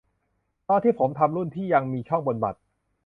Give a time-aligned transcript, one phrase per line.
[0.69, 2.59] ตอนที่ผมทำรุ่นที่ยังมีช่องบนบัตร